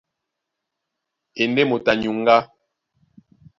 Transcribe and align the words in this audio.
A 1.39 1.41
e 1.41 1.43
ndé 1.49 1.61
moto 1.69 1.89
a 1.91 1.99
nyuŋgá. 2.01 2.37